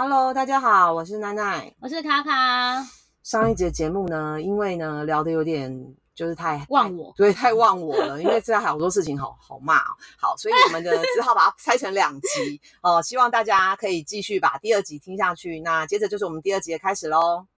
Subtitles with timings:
[0.00, 1.74] Hello，大家好，我是奈奈。
[1.80, 2.86] 我是卡卡，
[3.24, 5.76] 上一节节目呢，因为呢聊的有点
[6.14, 15.58] 就是太忘我对，太忘我了， 因为这好多事情好好骂哦，好，所以我们的只好把它拆成两集哦， 希望大家可以继续把第二集听下去。
[15.58, 17.48] 那接着就是我们第二集的开始喽。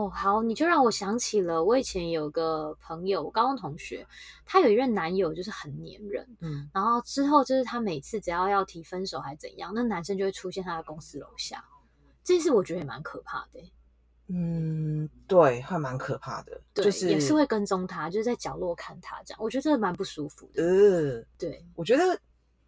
[0.00, 4.06] 哦，好，你就让我想起了我以前有个朋友，我高中同学，
[4.46, 11.62] 她有一任男友就是很黏人，嗯，然后之后就是她每次只要要提分手还怎样，那男生就会出现她的公司楼下，
[12.24, 13.72] 这件事我觉得也蛮可怕的欸、
[14.28, 22.18] 嗯，对，还蛮可怕的，对，就是也是会跟踪他，就是在角落看他这样，我觉得这个蛮不舒服的，呃，对，我觉得，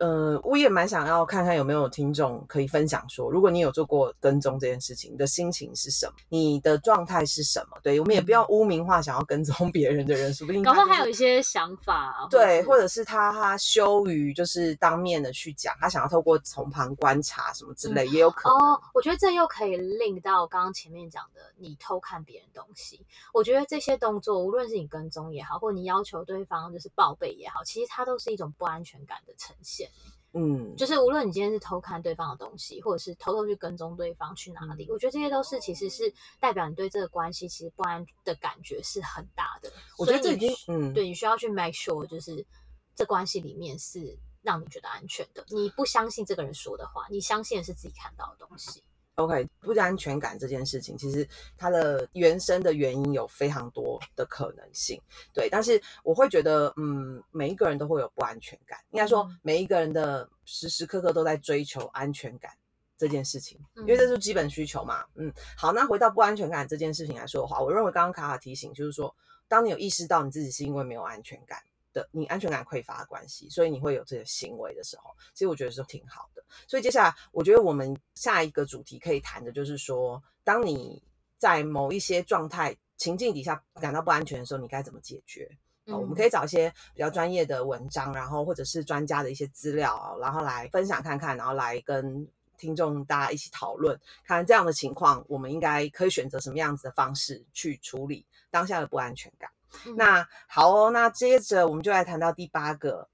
[0.02, 6.12] 呃，我也蛮想要看看有没有听众可以分享说，如果你有做过跟踪这件事情，你的心情是什么？
[6.28, 7.78] 你的状态是什么？
[7.82, 18.58] 对我们也不要污名化想要跟踪 别人的人，说不定嗯搞不好他就是还有一些想法，对，或者者是他他羞于就是当面的去讲，他想要透过从旁观察什么之类，也有可能。
[18.58, 23.06] 哦，我觉得这又可以 link 到刚刚前面讲的，你偷看别人东西。
[23.32, 29.88] 我觉得这些动作，无论是你跟踪也好，或者你要求对方就是报备也好，其实它都是一种不安全感的呈现。
[30.34, 39.70] 嗯，就是无论你今天是偷看对方的东西，或者是偷偷去跟踪对方去哪嗯里，我觉得这些都是其实是代表你对这个关系其实不安的感觉是很大的。
[39.98, 42.46] 我觉得这已经嗯，对你需要去 make sure，就是
[42.94, 45.44] 这关系里面是让你觉得安全的。
[45.48, 48.82] 你不相信这个人说的话，你相信的是自己看到的东西。
[49.16, 54.98] OK，不安全感这件事情，其实它的原生的原因有非常多的可能性，
[55.34, 55.48] 对。
[55.50, 62.50] 但是我会觉得，嗯，每一个人都会有不安全感，应该说嗯每一个人的时时刻刻都在追求安全感
[62.96, 65.04] 这件事情，因为这是基本需求嘛。
[65.16, 69.14] 嗯，好，那回到不安全感这件事情来说的话，我认为刚刚卡卡提醒就是说，
[69.46, 71.58] 当你有意识到你自己是因为没有安全感。
[71.92, 76.44] 的你安全感匮乏的关系，所以你会有这个行为的时候，其实我觉得是挺好的。
[76.66, 81.02] 所以接下来，我觉得我们下一个主题可以谈的就是说，当你
[81.38, 85.50] 在某一些状态情境底下感到不安全的时候，你该怎么解决？
[85.86, 92.24] 哦，我们可以以找一些比较专业的文章，然后或者是专家的一些资料啊，然后来分享看看，然后来跟
[92.56, 99.50] 听众大家一起讨论，看这样的情况，我们应该可以选择什么样子的方式去处理当下的不安全感。
[99.86, 103.08] 嗯那好哦，那接着我们就来谈到第八个，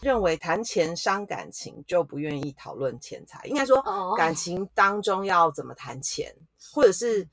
[0.00, 3.44] 认为谈钱伤感情就不愿意讨论钱财。
[3.46, 6.34] 应该说哦，感情当中要怎么谈钱，
[6.72, 7.28] 或者是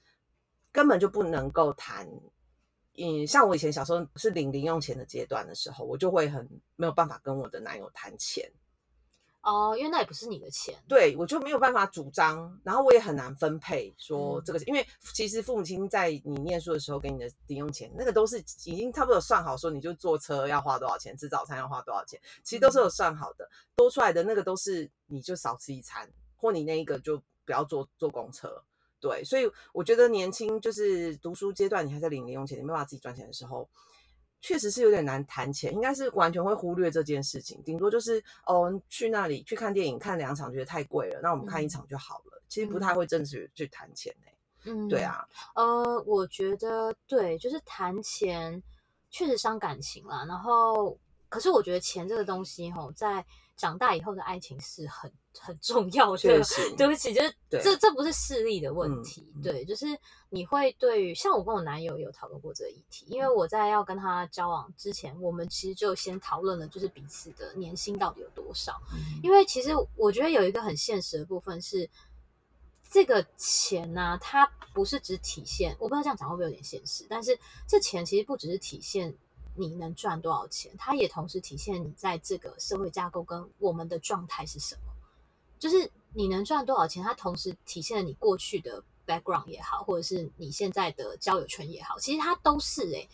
[0.72, 2.08] 根本就不能够谈。
[2.96, 8.50] 嗯，像我以前小时候是领零用钱的阶段的时候，我就会很没有办法跟我的男友谈钱。
[9.44, 10.74] 哦，因为那也不是你的钱。
[10.88, 28.64] 对我就没有办法主张，然后我也很难分配说嗯这个，因为其实父母亲在你念书的时候给你的零用钱，那个都是已经差不多算好，说你就坐车要花多少钱，吃早餐要花多少钱，其实都是有算好的，多出来的那个都是你就少吃一餐，或你那一个就不要坐坐公车。
[29.02, 33.70] 对，所以我觉得年轻就是读书阶段，你还在领零用钱，你没办法自己赚钱的时候，
[34.44, 42.44] 确实是有点难谈钱，应该是完全会忽略这件事情，顶多就是哦去那里去看电影，看两场觉得太贵了，那我们看一嗯场就好了。
[42.50, 44.28] 其实不太会正式去谈钱呢、
[44.66, 45.02] 嗯，对。
[45.02, 48.62] 啊，呃，我觉得对，就是谈钱
[49.10, 50.26] 确实伤感情啦。
[50.28, 50.98] 然后，
[51.34, 53.26] 可是我觉得钱这个东西，吼，在
[53.58, 56.18] 长大以后的爱情是很很重要的。
[56.20, 59.88] 对不起，就是对这这不是势力的问嗯题，嗯对，就是
[60.30, 68.80] 你会对于像我跟我男友有讨论过这个议题，因为我在要跟他交往之前，我们其实就先讨论了，就是彼此的年薪到底有多少。
[68.94, 71.90] 嗯因为其实我觉得有一个很现实的部分是，
[72.92, 79.16] 这个钱呢、它不是只体现，我不知道这样讲会不会有点现实，但是这钱其实不只是体现
[79.56, 84.82] 你能赚多少钱，它也同时体现你在这个社会架构跟我们的状态是什么。
[85.60, 93.08] 就是你能赚多少钱，它同时体现了你过去的 background 也好，或者是你现在的交友圈也好，其实它都是诶、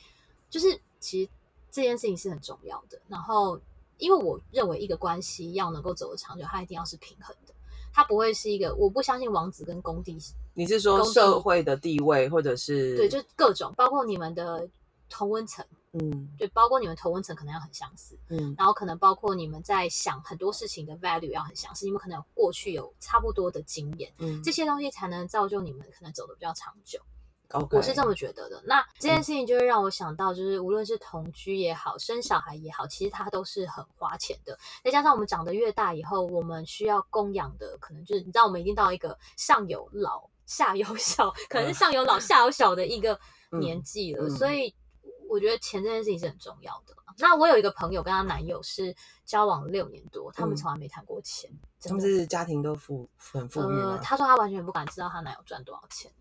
[0.49, 1.29] 就是其实
[1.69, 2.99] 这件事情是很重要的。
[3.07, 3.59] 然后，
[3.97, 7.53] 因为我认为一个关系要能够走得长久，它一定要是平衡的，
[7.93, 10.17] 它不会是一个我不相信王子跟工地，
[10.55, 14.67] 你是说社会的地位，或者是对，就各种包括你们的
[15.07, 15.63] 同温层，
[15.93, 26.99] 嗯对，包括你们同温层可能要很相似，嗯然后可能包括你们在想很多事情的 value 要很相似，你们可能有过去有差不多的经验，嗯这些东西才能造就你们可能走的比较长久。
[27.71, 28.61] 我是这么觉得的。
[28.63, 34.55] 那这件事情就会让我想到，就是无论是同居也好，生小孩也好，其实它都是很花钱的。
[34.83, 43.19] 再加上我们长得越大以后，我们需要供养的，可能就是你知道，我们已经到一个上有老下有小，可能是上有老下有小的一个
[43.51, 44.71] 嗯年纪了，嗯所以。
[45.29, 46.95] 我觉得钱这件事情是很重要的。
[47.17, 48.95] 那我有一个朋友跟她男友是
[49.25, 51.51] 交往六年多，他们嗯从来没谈过钱。
[51.81, 56.11] 他们是家庭都富很富裕呃，她说她完全不敢知道她男友赚多少钱。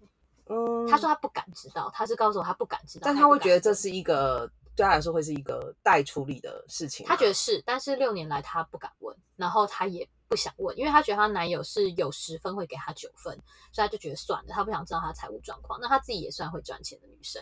[0.47, 7.11] 嗯，她说她不敢知道，她是告诉我她不敢知道，但她会觉得这是一个对她来说会是一个待处理的事情吗。
[7.11, 13.33] 她觉得是，但是六年来她不敢问，然后她也不想问，因为她觉得她男友是有十分会给她九分，
[13.73, 15.79] 所以她就觉得算了，她不想知道她财务状况。
[15.81, 17.41] 那她自己也算会赚钱的女生，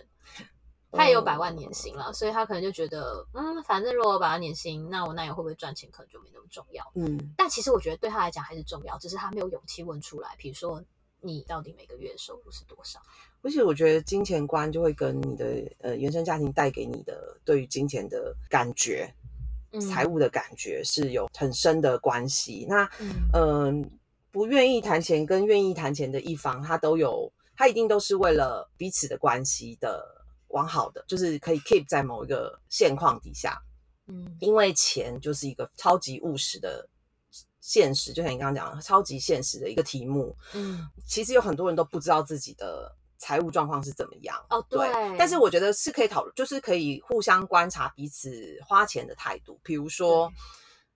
[0.97, 6.85] 她也有百万年薪了，所以他可能就觉得，嗯，反正如果我百万年薪，那我男友会不会赚钱可能就没那么重要。
[6.95, 10.35] 嗯，但其实我觉得对他来讲还是重要，只是他没有勇气问出来。
[10.39, 10.83] 比如说，
[11.21, 13.01] 你到底每个月的收入是多少？
[13.43, 19.13] 而且我觉得金钱观就会跟你的呃原生家庭带给你的对于金钱的感觉、
[19.73, 22.67] 嗯财务的感觉是有很深的关系。
[22.69, 23.91] 那嗯嗯、
[24.31, 30.16] 不愿意谈钱跟愿意谈钱的一方，他都有，他一定都是为了彼此的关系的
[30.57, 33.61] 往好的，就是可以 keep 在某一个现况底下。
[34.09, 36.89] 嗯因为钱就是一个超级务实的
[37.61, 40.37] 现实，就像你刚刚讲的，超级现实的一个题目。
[40.55, 44.41] 嗯，其实有很多人都不知道自己的财务状况是怎么样。
[44.49, 44.89] 哦对，
[45.19, 48.31] 但是我觉得是可以讨论，就是可以互相观察彼此
[48.65, 49.59] 花钱的态度。
[49.65, 50.33] 比如说，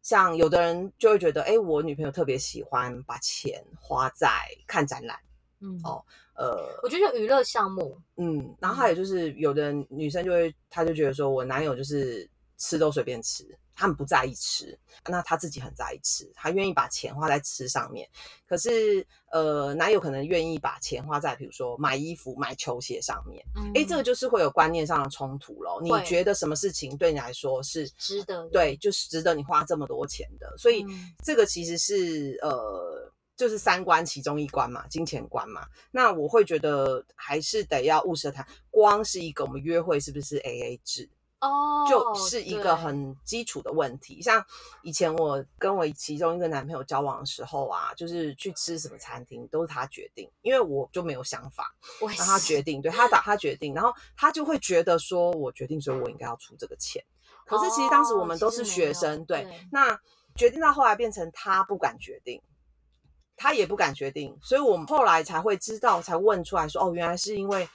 [0.02, 4.28] 像有的人就会觉得，哎，我女朋友特别喜欢把钱花在
[4.68, 5.18] 看展览，
[5.58, 6.04] 嗯哦
[6.40, 12.26] 呃，我觉得娱乐项目，嗯，然后还有就是，有的女生就会，她就觉得说，我男友就是
[12.56, 13.44] 吃都随便吃，
[13.74, 18.08] 他们不在意吃，那她自己很在意吃，她愿意把钱花在吃上面。
[18.48, 23.44] 可是，呃，男友可能愿意把钱花在比如说买衣服、买球鞋上面。
[23.56, 25.78] 嗯诶，这个就是会有观念上的冲突咯。
[25.82, 30.56] 你会觉得什么事情对你来说是值得的对，就是值得你花这么多钱的？
[30.56, 35.66] 所以嗯这个其实是呃，就是三观其中一关嘛，金钱观嘛。
[35.90, 41.08] 那我会觉得还是得要务实地谈，光是一个我们约会是不是 A A 制，
[41.40, 44.20] 哦，就是一个很基础的问题。
[44.20, 44.44] 像
[44.82, 57.02] 以前我跟我其中一个男朋友交往的时候啊，就是去吃什么餐厅都是他决定，因为我就没有想法，让他是决定，对他打他决定，然后他就会觉得说我决定，所以我应该要出这个钱。
[57.46, 59.98] 可是其实当时我们都是学生，对那
[60.36, 62.40] 决定到后来变成他不敢决定，
[63.42, 67.66] 他也不敢决定，所以我们后来才会知道，才问出来说，哦，原来是因为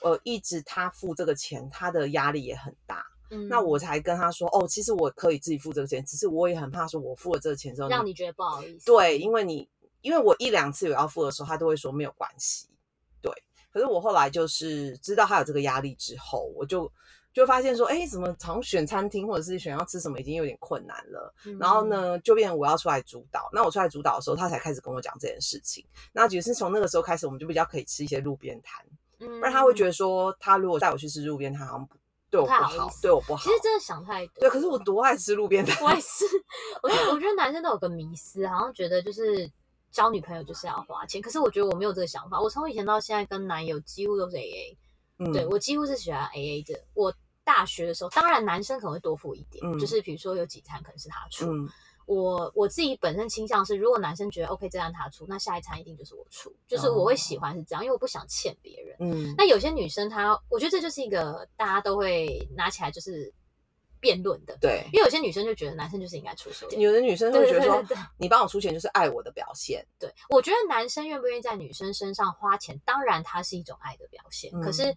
[0.00, 8.84] 呃一直他付这个钱，他的压力也很大，嗯那我才跟他说，哦，其实我可以自己付这个钱，只是我也很怕说我付了这个钱之后，让你觉得不好意思。
[8.84, 9.68] 对，因为你
[10.00, 12.66] 因为我一两次有要付的时候，他都会说没有关系，
[13.20, 13.32] 对。
[13.70, 16.90] 可是我后来就是知道他有这个压力之后，我就
[17.32, 21.34] 就发现说，哎，怎么常选餐厅或者是选要吃什么已经有点困难了。
[21.46, 21.82] 嗯然后？
[21.82, 23.48] 呢，就变成我要出来主导。
[23.52, 25.84] 那我出来主导的时候，他才开始跟我讲这件事情。
[26.12, 28.84] 那只是从那个时候开始，我们就比较可以吃一些路边摊，
[29.18, 31.96] 嗯不然他会觉得得说，他如果带我去吃路边摊，好像不
[32.30, 33.50] 对我不好对我不好其。
[33.50, 34.40] 实真的想太多。
[34.40, 35.84] 对，可是我多爱吃路边摊。
[35.84, 36.24] 我也是，
[36.82, 39.50] 我觉得我觉得男生都有个迷思，好像觉得就是
[39.90, 42.40] 交女朋友就是要花钱，可是我觉得我没有这个想法。
[42.40, 44.78] 我从以前到现在跟男友几乎都是 A A，、
[45.18, 46.80] 嗯对我几乎是喜欢 A A 的。
[46.94, 47.12] 我
[47.52, 51.44] 大学的时候，当然男生可能会多付一点，嗯就是比如说有几餐可能是他出。
[51.52, 51.68] 嗯
[52.04, 58.96] 我我自己本身倾向是，如果男生觉得 OK 这餐他出，那下一餐一定就是我出，就是我会喜欢是这样，因为我不想欠别人。
[58.98, 63.32] 嗯那有些女生她，我觉得这就是一个大家都会拿起来就是
[64.00, 64.84] 辩论的，对。
[64.92, 69.86] 因为有些女生就觉得男生就是应该出手有的女生会觉得说对对对对，你帮我出钱就是爱我的表现。
[70.00, 74.50] 对，我觉得男生愿不愿意在女生身上花钱，当然它是一种爱的表现。
[74.54, 74.92] 嗯可是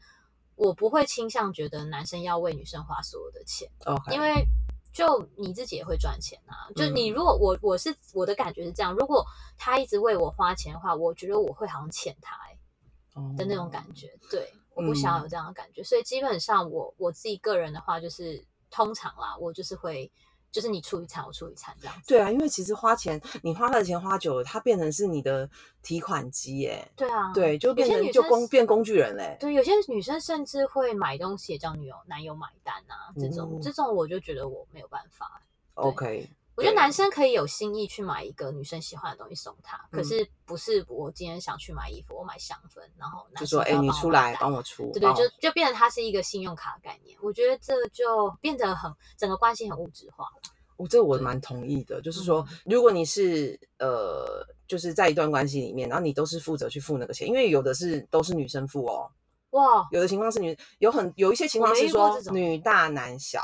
[0.55, 3.69] 我不会倾向觉得男生要为女生花所有的钱
[4.11, 4.47] 因为
[4.93, 6.71] 就你自己也会赚钱啊。
[6.75, 9.25] 就嗯你如果我我是我的感觉是这样，如果
[9.57, 14.17] 他一直为我花钱的话，我觉得我会好像欠他、欸、的那种感觉。
[14.31, 20.09] 对，我不想要有这样的感觉，所以基本上我我自己个人的话，就是通常啦，我就是会
[20.55, 22.07] 就是你出一餐，我出一餐这样子。
[22.07, 25.49] 对啊，因为其实花钱，你花他的钱花久了，它变成是你的
[25.83, 26.89] 提款机，耶。
[26.95, 29.35] 对啊，对，就变成就工变工具人嘞。
[29.37, 35.41] 对，有些女生甚至会买东西也叫女友男友买单啊，这种、哦这种我就觉得我没有办法。
[35.73, 40.05] OK，我觉得男生可以有心意去买一个女生喜欢的东西送她，可嗯。
[40.05, 47.17] 是不是我今天想去买衣服，我买香氛，然后就说哎，你出来帮我出，对对，哦就就变成它是一个信用卡的概念。
[47.21, 50.51] 我觉得这就变得很整个关系很物质化了。
[50.77, 59.09] 我这我对蛮同意的，就是说嗯，如果你是呃，就是在一段关系里面，然后你都是负责去付那个钱，因为有的是都是女生付哦，
[59.51, 63.41] 哇，有的情况是女，有很有一些情况是说女大男小，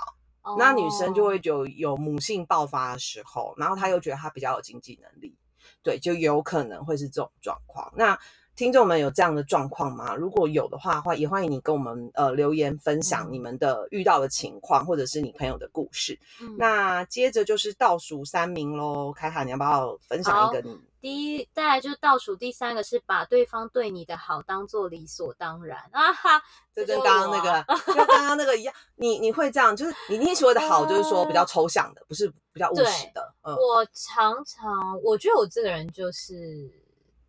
[0.58, 5.36] 那女生就会有有母性爆发的时候，然后她又觉得她比较有经济能力，
[5.84, 7.92] 对，就有可能会是这种状况。
[7.96, 8.20] 那
[8.56, 10.16] 听众们有这样的状况吗？
[10.16, 16.18] 如果有的话，欢也欢迎你跟我们呃留言分享嗯你们的遇到的情况，或者是你朋友的故事。
[16.42, 20.80] 嗯那接着就是倒数三名喽，凯卡，你要不要分享一个你？
[21.02, 26.40] 第一，再来就是倒数第三个是把对方对你的好当做理所当然啊哈，
[26.76, 36.70] 这跟就是刚刚那个，跟刚刚那个一样，你你会这样，就是你你所谓的好，就是说比较抽象的，不是比较务实的，嗯，我常常我觉得我这个人就是，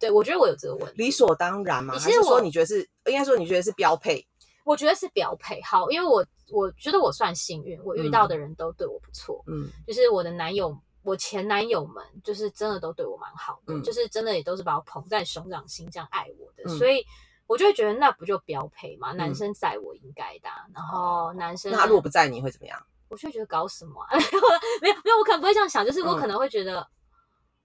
[0.02, 1.94] 对我觉得我有这个问题，理所当然嘛？
[1.94, 4.26] 其实还是说我你觉得是应该说你觉得是标配？
[4.64, 5.62] 我觉得是标配。
[5.62, 10.76] 好，因为我我觉得我算幸运，我遇到的人都对我不错，嗯就是我的男友。
[11.04, 17.04] 我前男友们就是真的都对我蛮好的，嗯就是真的也都是把我捧在手掌心这样爱我的，嗯所以
[17.48, 22.80] 我就会觉得那不就标配嘛，男嗯生在我应该的啊、然后男生那他如果不在，你会怎么样？
[23.08, 24.14] 我就会觉得搞什么、啊？
[24.80, 26.86] 没有没有，我可能不会这样想，就是我嗯可能会觉得，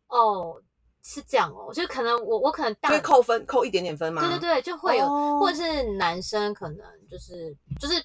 [0.08, 0.60] 哦，
[1.04, 4.22] 是这样哦，就可能我我可能大就会扣分，扣一点点分嘛？
[4.22, 8.04] 对对对，就会有，哦或者是男生可能就是就是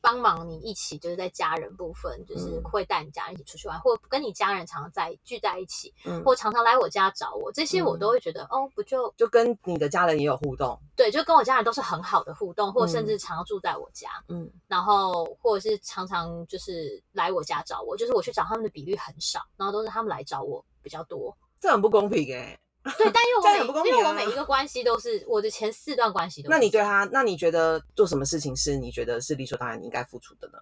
[0.00, 2.62] 帮忙你一起，就是在家人部分，就是嗯。
[2.62, 6.22] 会带你家人一起出去玩，或跟你家人常常在聚在一起，嗯。
[6.24, 7.98] 或常常来我家找我，这些我嗯。
[7.98, 13.06] 都会觉得，哦，不就就跟你的家人也有互动，对，就跟我家人都是很好的互动，或甚嗯。
[13.06, 14.50] 至常常住在我家，嗯。
[14.68, 21.36] 然后或者是常常就是来我家找我，就是我去找他们的比率很少，然后都是他们来找我比较多。
[21.60, 22.58] 这很不公平哎、
[22.96, 30.58] 对，但因为我每因为我每一个关系都是我的前四段关系都是那你对他，那你觉得做什么事情是你觉得是理所当然你应该付出的呢？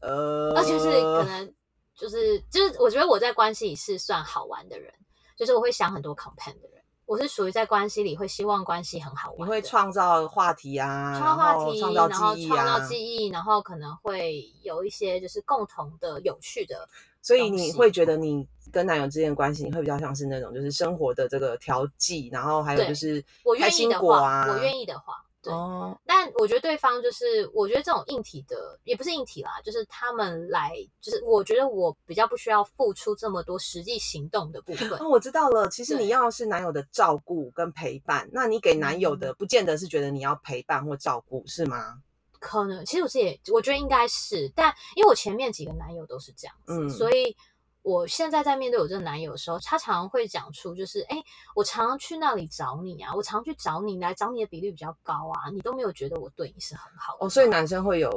[0.00, 1.54] 呃，而且是可能
[1.94, 4.92] 就是就是，我觉得我在关系里是算好玩的人，
[5.36, 6.77] 就是我会想很多 complain 的人。
[7.08, 16.86] 我是属于在关系里会希望关系很好玩，你会创造话题啊，创造话题，然后创造记忆然后可能会有一些就是共同的有趣的，
[17.22, 25.14] 所以你会觉得你跟男友之间的关系，你会比较像是那种就是生活的这个调剂，然后还有就是我开心愿意的话，果啊，我愿意的话，
[25.48, 25.54] 对。
[25.54, 34.90] 哦，但我觉得对方就是，我觉得这种硬体的也不是硬体啦，就是他们来，就是我觉得我比较不需要付出这么多实际行动的部分。
[34.98, 35.68] 哦，我知道了。
[35.68, 41.94] 其实你要是男友的照顾跟陪伴，那你给男友的不见得是觉得你要陪伴或照顾，是吗？
[42.40, 47.36] 可能其实我自己也我觉得应该是，但因为我前面几个男友都是这样子，嗯所以
[47.88, 51.16] 我现在在面对我这个男友的时候，他常常会讲出就是，哎，
[51.54, 58.10] 我常常去那里找你啊，我常去找你来找你的比率比较高啊，你都没有觉得我对你是很好的哦，所以男生会有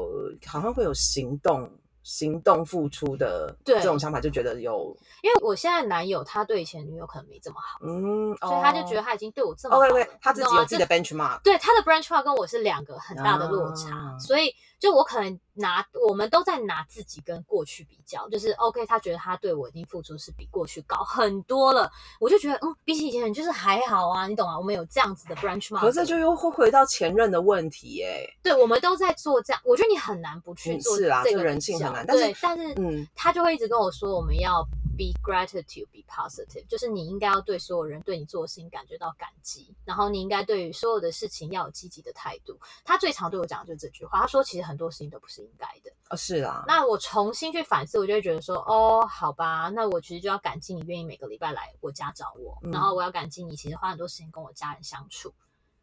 [0.45, 1.71] 好像会有行动、
[2.03, 4.93] 行动付出的对这种想法，就觉得有。
[5.23, 24.57] 因为我现在男友他对以前女友可能没这么好，嗯，所以他就觉得他已经对我这么好 OK 他自己有自己的 benchmark，对他的 branch mark 跟我是两个很大的落差，啊所以就我可能拿我们都在拿自己跟过去比较，就是 OK，他觉得他对我已经付出是比过去高很多了，我就觉得嗯，比起以前就是还好啊，你懂吗？
[24.57, 28.27] 我们有这样子的 branch mark，可是这就又会回到前任的问题耶。
[28.41, 42.59] 对，我们都在做这样，我觉得你很难不去嗯做是啊这个比较性很难但是对，但是嗯他就会一直跟我说，我们要 be gratitude, be positive，就是你应该要对所有人对你做的事情感觉到感激，然后你应该对于所有的事情要有积极的态度。
[42.83, 45.91] 他最常对我讲的就是这句话，他说其实很多事情都不是应该的。
[46.09, 55.33] 哦是啊，那我重新去反思，我就会觉得说，哦，好吧，那我其实就要感激你愿意每个礼拜来我家找我，嗯然后我要感激你其实花很多时间跟我家人相处。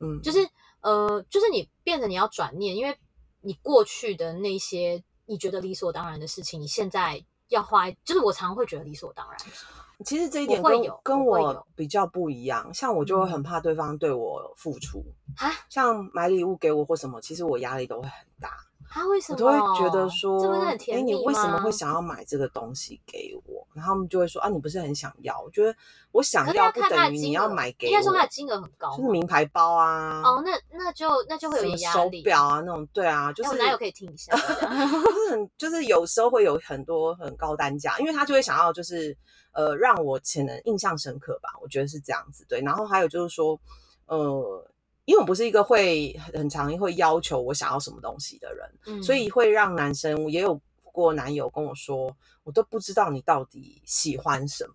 [0.01, 0.49] 嗯就是
[0.81, 2.97] 呃，就是你变得你要转念，因为
[3.41, 9.39] 你过去的那些你觉得理所当然的事情，你现在要花，就是我常常会觉得理所当然。
[10.05, 13.33] 其实这一点跟跟我比较不一样，像我就会嗯。
[13.33, 15.05] 很怕对方对我付出，
[15.39, 18.51] 啊像买礼物给我或什么，其实我压力都会很大，
[18.91, 19.39] 啊，为什么？
[19.39, 23.67] 我都会觉得说，这不是很哎，甜蜜你为什么吗会想要买这个东西给我？
[23.75, 25.41] 然后他们就会说啊，你不是很想要？
[25.41, 25.75] 我觉得
[26.11, 29.09] 我想要不等于你要买给我，应该说它的金额很高就是。
[29.11, 32.23] 名牌包啊，哦，那那就那就会有压力。
[32.23, 34.33] 表啊那种，对啊，就是哎我男友可以听一下。
[34.37, 39.17] 就是很就是有时候会有很多很高单价，因为他就会想要就是
[39.53, 42.61] 呃让我可能印象深刻吧，我觉得是这样子对。
[42.63, 43.59] 然后还有就是说
[44.07, 44.65] 呃，
[45.09, 54.75] 因为我不是一个会很常会要求我想要什么东西的人，嗯所以会让男生也有过男友跟我说，我都不知道你到底喜欢什么，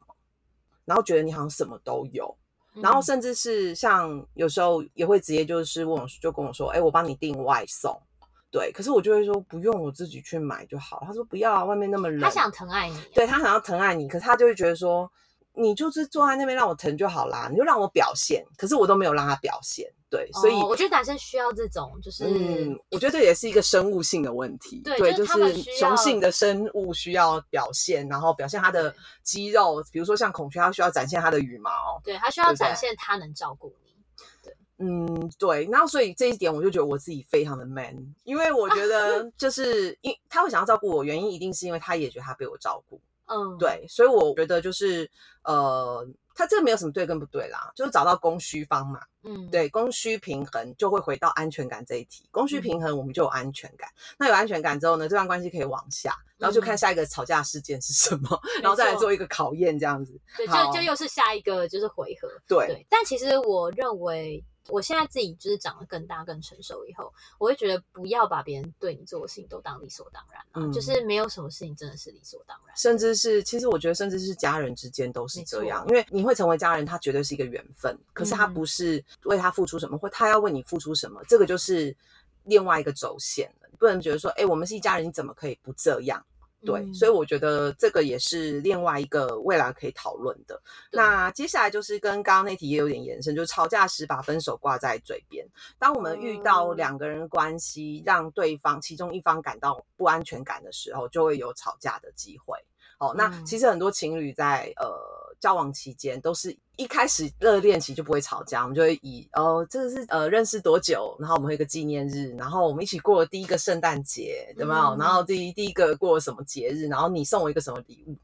[0.86, 2.36] 然后觉得你好像什么都有。
[2.82, 7.96] 然后嗯甚至是像有时候也会直接就是问我，就跟我说，哎，我帮你订外送，
[8.50, 11.04] 对，可是我就会说不用，我自己去买就好。
[11.06, 12.22] 他说不要啊，外面那么冷。
[12.22, 15.08] 他想疼爱你啊，对他想要疼爱你，可是他就会觉得说，
[15.56, 31.72] 你就是坐在那边让我疼就好啦，你就让我表现，可是我都没有让他表现，对，所以哦我觉得男生需要这种，就是嗯，我觉得这也是一个生物性的问题，对就就是雄性的生物需要表现，然后表现他的肌肉，比如说像孔雀，它需要展现它的羽毛。
[32.04, 33.94] 对它需要展现它能照顾你。
[34.80, 43.00] 嗯，对，然后所以这一点我就觉得我自己非常的 man，因为我觉得 就是因他会想要照顾我，原因一定是因为他也觉得他被我照顾，
[43.34, 45.10] 嗯，，对，所以我觉得就是
[45.44, 52.62] 呃，他这个没有什么对跟不对啦，就是找到供需方嘛，嗯，对，供需平衡就会回到安全感这一题，供需嗯。
[52.62, 56.78] 平衡我们就有安全感，那有安全感之后呢，这段关系可以往下，然后就看嗯。
[56.78, 62.30] 下一个吵架事件是什么，没然后再来做一个考验这样子，对，就就又是下一个就是回合。
[62.48, 72.76] 对，对，但其实我认为，我现在自己就是长得更大、更成熟以后，我会觉得不要把别人对你做的事情都当理所当然啊，嗯就是没有什么事情真的是理所当然。
[72.78, 81.96] 甚至是，其实我觉得，甚至是家人之间都是这样，因为你会成为家人，他绝对是一个缘分，可是他嗯不是为他付出什么，或他要为你付出什么，这个就是
[82.46, 83.68] 另外一个轴线了。
[83.70, 86.26] 你不能觉得说，哎、我们是一家人，你怎么可以不这样？
[86.66, 90.62] 对，嗯所以我觉得这个也是另外一个未来可以讨论的。
[90.92, 95.46] 那接下来就是跟刚刚那题也有点延伸，就是吵架时把分手挂在嘴边。
[95.78, 102.58] 当我们遇到哦两个人关系，让对方其中一方感到不安全感的时候，就会有吵架的机会。
[103.00, 104.96] 哦，那嗯其实很多情侣在呃
[105.40, 114.82] 交往期间，都是一开始热恋期就不会吵架，我们就会以哦这个是呃认识多久，然后我们会有一个纪念日，然后我们一起过了第一个圣诞节，有没有？
[114.96, 118.18] 嗯然后第一第一个过了什么节日，然后你送我一个什么礼物？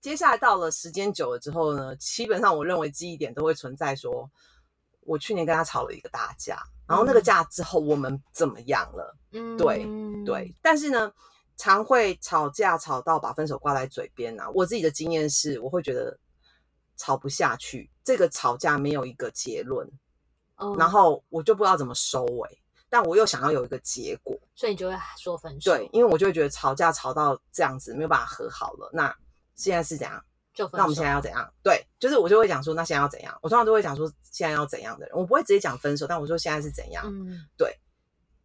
[0.00, 4.30] 接下来到了时间久了之后呢，基本上我认为记忆点都会存在说，
[5.00, 9.16] 我去年跟他吵了一个大架，然后那个嗯架之后我们怎么样了？
[9.32, 9.84] 嗯，对
[10.24, 11.12] 对，但是呢，
[11.56, 14.48] 常会吵架吵到把分手挂在嘴边啊。
[14.54, 16.16] 我自己的经验是，我会觉得
[16.96, 19.84] 吵不下去，这个吵架没有一个结论，
[20.58, 29.12] 嗯然后我就不知道怎么收尾，但我又想要有一个结果，所以你就会说分手，对，，因为我就会觉得吵架吵到这样子没有办法和好了，那
[29.56, 30.24] 现在是怎样？
[30.54, 30.78] 就分。
[30.78, 31.52] 那我们现在要怎样？
[31.64, 33.36] 对，就是我就会讲说，那现在要怎样？
[33.42, 37.04] 我通常都会讲说现在要怎样的人，我不会直接讲分手，但我说现在是怎样。
[37.06, 37.76] 嗯，对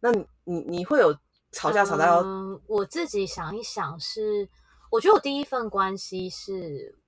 [0.00, 1.16] 那你你你会有
[1.52, 4.48] 吵架吵到要嗯，我自己想一想是，
[4.90, 6.98] 我觉得我第一份关系是，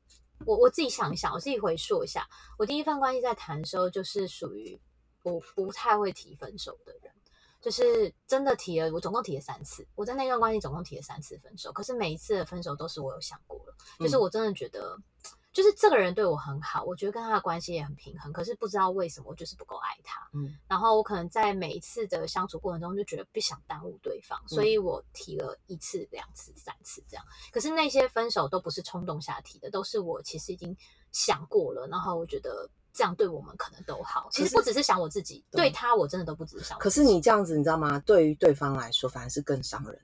[0.46, 4.78] 我我自己想一想，我自己回溯一下，我第一份关系在谈的时候，就是属于
[5.22, 7.12] 我不太会提分手的人，
[7.60, 14.98] 就是真的提了，我总共提了三次，我在那段关系总共提了三次分手，可是每一次的分手都是我有想过了，就是嗯我真的觉得。
[15.54, 20.28] 就是这个人对我很好，我觉得跟他的关系也很平衡，可是不知道为什么我就是不够爱他。
[20.32, 27.24] 嗯然后我可能在每一次的相处过程中就觉得不想耽误对方，所以我提了一次、两次、三次这样。
[27.52, 30.76] 可是那些分手都不是冲动下提的，都是我其实已经
[31.12, 34.28] 想过了，然后我觉得这样对我们可能都好。
[34.32, 37.06] 其实不只是想我自己，对对他我真的都不只是想我可自己。
[37.06, 38.00] 是你这样子，你知道吗？
[38.00, 40.00] 对于对方来说，反而是更伤人。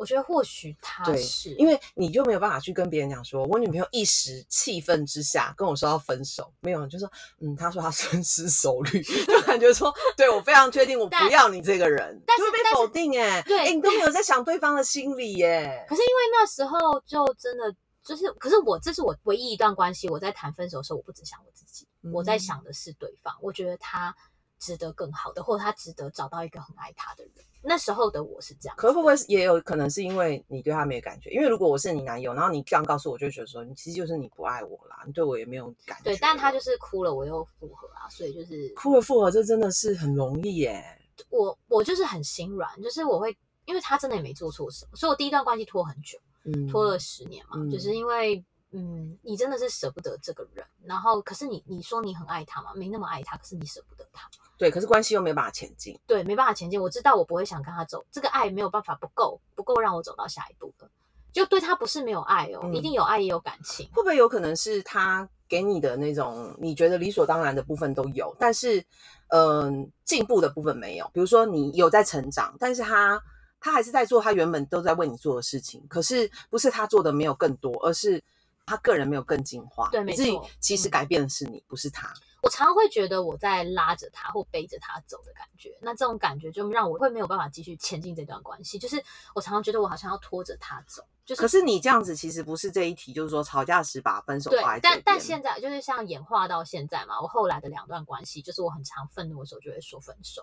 [0.00, 1.50] 我觉得或许他对是。
[1.56, 7.10] 因为你就没有办法去跟别人讲说，我女朋友一时气愤之下跟我说要分手，没有，就说
[7.40, 17.70] 嗯，她说她深思熟虑，就感觉说，对我非常确定我不要你这个人，但是就会被否定哎、对哎、你都没有在想对方的心理耶、可是因为那时候就真的
[18.02, 22.40] 就是，可是我这是我唯一一段关系，我在谈分手的时候，我不只想我自己，我在嗯。
[22.40, 24.16] 想的是对方，我觉得他
[24.60, 27.32] 值得更好的，或者他值得找到一个很爱他的人。
[27.62, 31.28] 那时候的我是这样，可会不会也有可能是因为你对他没有感觉？
[31.30, 36.04] 因为如果我是你男友，然后你这样告诉我，就觉得说，你其实就是你不爱我啦，你对我也没有感觉。
[36.04, 40.82] 对，但他就是哭了，我又复合啊，所以就是哭了复合，这真的是很容易耶。
[41.28, 46.18] 我我就是很心软，就是我会，因为他真的也没做错什么，所以我第一段关系拖很久。
[46.44, 55.98] 嗯，拖了十年嘛，嗯就是因为嗯，你真的是舍不得这个人，然后可是你你说你很爱他嘛，没那么爱他，可是你舍不得他，对，可是关系又没办法前进。
[56.06, 56.80] 对，没办法前进。
[56.80, 60.88] 我知道我不会想跟他走，这个爱没有办法不够，不够让我走到下一步的。
[61.32, 63.86] 就对他不是没有爱哦，嗯一定有爱也有感情。
[63.94, 68.84] 会不会有可能是他给你的那种你觉得理所当然的部分都有，但是
[69.28, 71.08] 嗯进步的部分没有？
[71.14, 73.22] 比如说你有在成长，但是他
[73.60, 78.20] 他还是在做他原本都在为你做的事情，可是不是他做的没有更多，而是
[78.66, 79.88] 他个人没有更进化。
[79.90, 82.12] 对没以至于错嗯其实改变的是你，不是他。
[82.42, 88.78] 我常常会觉得我在拉着他或背着他走的感觉，那这种感觉就让我会没有办法继续前进这段关系。
[88.78, 89.02] 就是
[89.34, 100.42] 我常常觉得我好像要拖着他走，就是可是你这样子其实不是这一题，就是说吵架时把分手对，但但现在就是像演化到现在嘛，我后来的两段关系，就是我很常愤怒的时候就会说分手。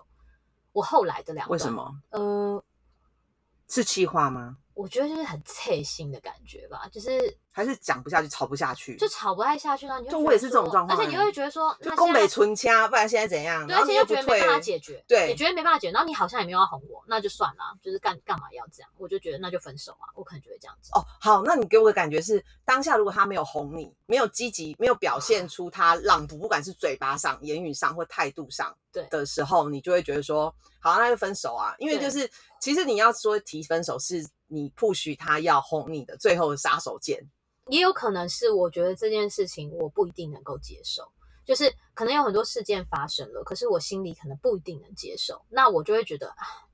[0.72, 1.72] 我后来的两段为什？
[1.72, 2.62] 么呃，
[3.66, 4.58] 是气话吗？
[4.74, 9.98] 我觉得就是很 刺心的感觉吧，就是还是讲不下去，吵不下去，就吵不太下去呢。
[10.00, 13.66] 你就我也是这种说状况欸而且你会觉得说，就宫北那现在纯掐，不然现在怎样？
[13.66, 18.88] 对，而且又觉得没退，办法解决，对也觉得没办法解决，然后你好像也没有要哄我，那就算了，就是干干嘛要这样？
[18.96, 20.92] 我就觉得那就分手啊，我可能就会这样子。
[20.94, 31.74] 哦，好，那你给我的感觉是，当下如果他没有哄你，没有积极，没有表现 出他让步，不管是嘴巴上、言语上或态度上，对的时候，你就会觉得说，好，那就分手啊。
[31.78, 37.18] 因为就是，其实你要说提分手，是你不许他要哄你的最后的杀手锏。
[37.68, 41.02] 也有可能是我觉得这件事情我不一定能够接受，
[41.44, 46.66] 就是可能有很多事件发生了，可是我心里可能不一定能接受，那我就会觉得啊，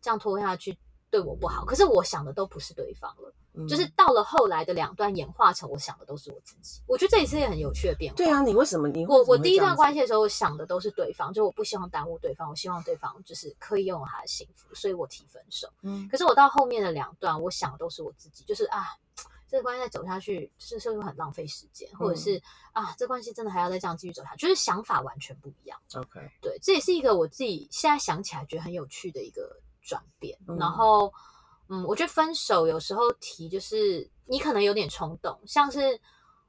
[0.00, 0.76] 这样拖下去
[1.10, 1.64] 对我不好。
[1.64, 6.80] 可是我想的都不是对方了，嗯就是到了后来的两段演化成我想的都是我自己。
[6.86, 8.16] 我觉得这也是一个很有趣的变化。
[8.16, 15.68] 对啊，你为什么你我我第一段关系，系的时候，我想的都是对方，就我不希望耽误对方，我希望对方就是可以拥有他的幸福，所以我提分手。
[15.82, 18.84] 嗯可是我到后面的两段，我想的都是我自己，就是啊，
[19.48, 22.40] 这个关系再走下去，就是是不是很浪费时间，或者是
[22.72, 25.80] 啊，这关系真的还要再这样继续走下去，就是想法完全不一样。
[25.94, 30.38] ，OK，对，这也是一个我自己现在想起来觉得很有趣的一个转变。
[30.46, 31.12] 嗯然后，
[31.68, 35.98] 嗯，我觉得分手有时候提就是你可能有点冲动，像是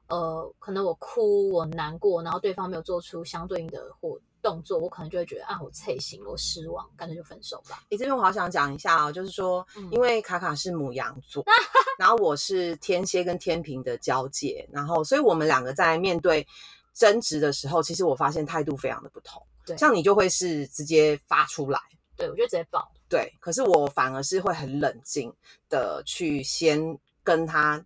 [0.07, 7.83] 呃，可能我哭我难过，然后对方没有做出相对应的或动作，我可能就会觉得啊，我脆心，我失望，干脆就分手吧。
[7.89, 11.43] 你这边我好想讲一下哦，就是说，嗯因为卡卡是母羊座，
[11.99, 16.45] 然后我是天蝎跟天平的交界，然后所以我们两个在面对
[16.93, 19.41] 争执的时候，其实我发现态度非常的不同。
[19.65, 21.79] 对像你就会是直接发出来。
[22.17, 22.91] 对我就直接爆。
[23.07, 25.33] 对，可是我反而是会很冷静
[25.69, 27.83] 的去先跟他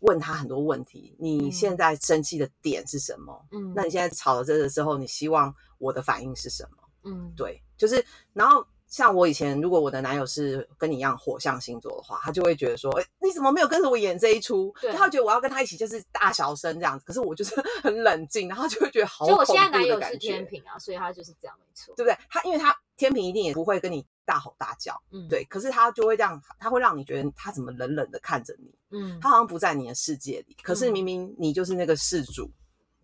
[0.00, 1.16] 问他很多问题。
[1.18, 3.46] 你嗯现在生气的点是什么？
[3.52, 6.78] 嗯，那你现在吵了这个之后，你希望我的反应是什么？
[7.04, 14.74] 嗯，对，就是然后像我以前，如果我的男友是跟你一样火象星座的话，他就会觉得说，哎，你怎么没有跟着我演这一出？
[14.80, 17.54] 对他觉得我要跟他一起就是大小声这样子，可是我就是
[17.84, 21.94] 很冷静，然后就会觉得好就恐怖我现在男友是天，平啊，所以他就是这样，没错。
[21.94, 22.16] 对不对？
[22.30, 24.98] 他因为他天平一定也不会跟你大吼大叫。
[25.12, 30.56] 嗯，，对，可是他就会这样，他会让你觉得他怎么冷冷的看着你，嗯，他好像不在你的世界里。
[30.62, 32.50] 可是嗯明明你就是那个事主，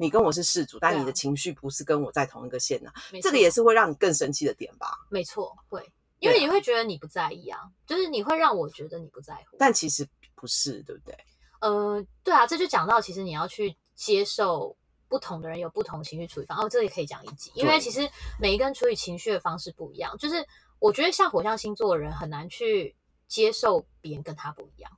[0.02, 4.88] 你跟我是事主，但你的情绪不是跟我在同一个线啊，这个也是会让你更生气的点吧？
[5.08, 5.80] 没错，会，
[6.18, 9.56] 因为你会觉得你不在意啊，就是你会让我觉得你不在乎。
[9.60, 11.16] 但其实不是，对不对？
[11.60, 16.58] 呃，对啊，这就讲到其实你要去接受不同的人有不同情绪处理方。
[16.58, 18.00] 哦，这个也可以讲一集，因为其实
[18.40, 20.18] 每一个人处理情绪的方式不一样。
[20.18, 20.44] 就是
[20.80, 22.96] 我觉得像火象星座的人很难去
[23.28, 24.90] 接受别人跟他不一样，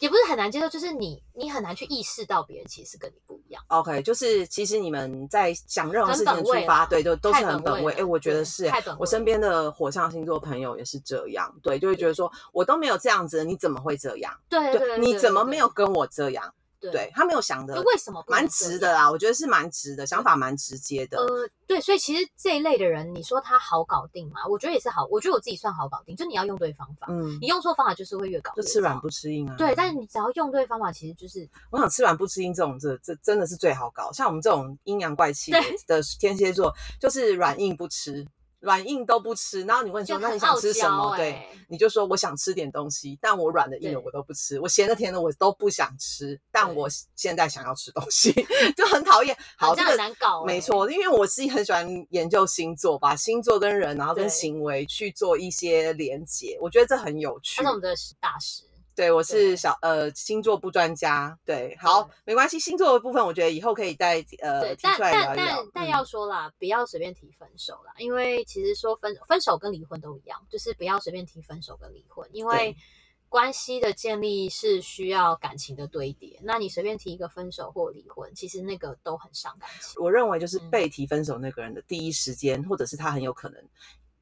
[0.00, 3.62] 也不是很难接受，就是你你很难去意识到别人其实跟你不一样。
[3.68, 7.78] OK，就是其实你们在想任何事情的出发，对，都都是很本位。
[7.78, 14.32] 本位了哎，我觉得是我身边的火象星座朋友也是这样，对，就会觉得说我都没有这样子，你怎么会这样？
[14.48, 15.68] 对对，你怎么没有？
[15.68, 16.52] 跟我这样？
[16.80, 21.18] 对对他没有想的就为什么蛮直的啦，我觉得是蛮直的，想法蛮直接的。
[21.18, 24.46] 呃，对，所以其实这一类的人，你说他好搞定吗？
[24.48, 29.54] 我觉得也是好，我觉得我自己算好搞定，就你要用对方法，嗯你，用错方法就是会越搞越就吃软不吃硬啊。
[29.56, 34.12] 对，但是你只要用对方法，其实就是我想吃软不吃硬这种，这这真的是最好搞。
[34.12, 35.50] 像我们这种阴阳怪气
[35.86, 38.26] 的天蝎座，就是软硬不吃，
[38.60, 39.62] 软硬都不吃。
[39.62, 41.16] 然后你问说，那你想吃什么？
[41.16, 48.32] 对，你就说我想吃点东西，但我软的硬的我都不吃，我咸的甜的我都不想吃，但我现在想要吃东西，
[48.76, 49.36] 就很讨厌。
[49.56, 57.74] 好，这样这个很难搞欸没错，因为我自己很喜欢研究星座，把星座跟人，然后跟行为去做一些连结，我觉得这很有趣那是。
[57.74, 58.67] 我们的大师。
[58.98, 61.38] 对，我是小呃星座不专家。
[61.44, 65.66] 对，好对，没关系，星座的部分我觉得以后可以再呃，提但出来聊一聊但但。
[65.72, 72.76] 但嗯要说啦，不要随便提分手啦，因为其实说分分手跟离婚都一样，就是不要随便提分手跟离婚，因为对
[73.28, 76.40] 关系的建立是需要感情的堆叠。
[76.42, 80.02] 那你随便提一个分手或离婚，其实那个都很伤感情。
[80.02, 83.62] 我认为就是嗯被提分手那个人的第一时间，或者是他很有可能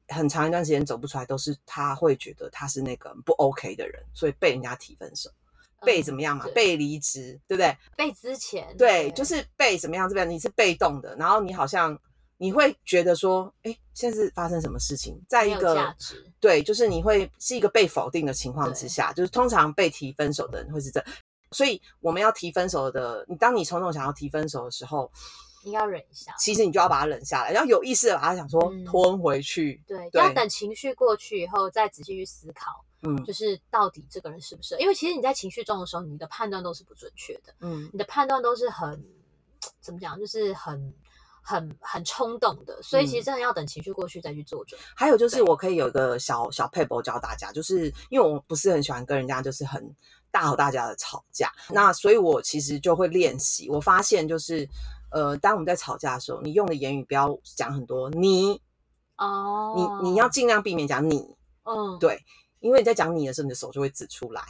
[0.09, 5.29] 很长一段时间走不出来，都是他会觉得他是那个不 OK 的人，所以被人家提分手，
[5.81, 6.45] 被怎么样嘛？
[6.45, 7.77] 嗯被离职，对不对？
[7.95, 10.07] 被之前对，就是被怎么样？
[10.07, 11.97] 这边你是被动的，然后你好像
[12.37, 15.19] 你会觉得说，哎，现在是发生什么事情？
[15.27, 15.95] 在一个。
[16.39, 21.03] 对，就是你会是一个被否定的情况之下，就是通常被提分手的人会是这，
[21.51, 25.11] 所以我们要提分手的，你当你冲动想要提分手的时候，
[25.71, 26.33] 要忍一下。
[26.39, 34.77] 其实你就要把它忍下来，然后有意识的把它想说嗯吞回去，对，对要等情绪过去以后，再仔细去思考，嗯就是到底这个人是不是？
[34.79, 39.03] 因为其实你在情绪中的时候，你的判断都是不准确的，嗯，你的判断都是很
[39.81, 40.93] 怎么讲，就是很
[41.41, 44.79] 很很冲动的，所以其实嗯真的要等情绪过去再去做准。
[44.95, 49.95] 还有就是我可以有一个小小 paper 教大家，就是因为我不是很喜欢跟人家就是很
[50.29, 51.51] 大吼大家的吵架。
[51.69, 54.67] 那所以我其实就会练习，我发现就是
[55.11, 58.61] 呃，当我们在吵架的时候，你用的言语不要讲很多你，
[59.17, 62.19] 哦，你你要尽量避免讲你，嗯，对，
[62.59, 64.41] 因为你在讲你的时候，你的手就会指出来，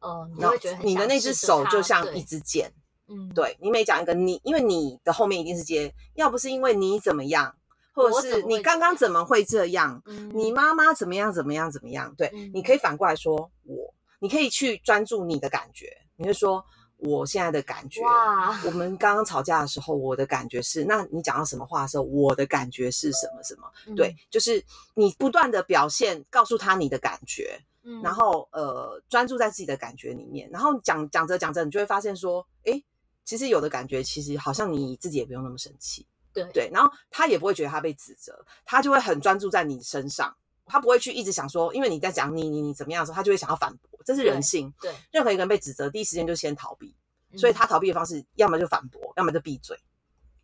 [0.00, 2.72] 哦，你会觉得很你的那只手就像一支箭。
[3.06, 7.54] 嗯，对你每讲一个你，因为你的后面一定是接，要不是因为你怎么样，
[7.92, 12.78] 或者是你刚刚怎怎么会这样，嗯，你妈妈怎么样怎么样怎么样，对，嗯你可以。
[12.78, 16.64] 反过来说我，你可以去专注你的感觉，你会说
[17.04, 18.00] 我现在的感觉。
[18.02, 23.70] 哇，我们刚刚吵架的时候，我的感觉是，那你讲到什么话的时候，我的感觉是什么什么？
[23.94, 24.64] 对，就是
[24.94, 32.82] 你不断的表现，告诉他你的感觉，嗯，然后呃，专注在自己的感觉里面，然后讲讲着讲着，你就会发现说，诶，
[33.24, 40.34] 其实有的感觉，其实好像你自己也不用那么生气，对对，然后他也不会觉得他被指责，他就会很专注在你身上，
[40.66, 46.94] 他不会去一直想说，因为你在讲你你你怎么样的时候，他就会想要反驳，这是人性，对，任何一个人被指责，第一时间就先逃避，
[47.36, 49.78] 所以嗯他逃避的方式，要么就反驳，要么就闭嘴。